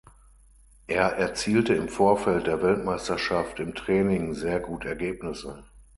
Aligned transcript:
Er 0.87 1.09
erzielte 1.17 1.75
im 1.75 1.87
Vorfeld 1.87 2.47
der 2.47 2.63
Weltmeisterschaft 2.63 3.59
im 3.59 3.75
Training 3.75 4.33
sehr 4.33 4.59
gut 4.59 4.83
Ergebnisse. 4.83 5.63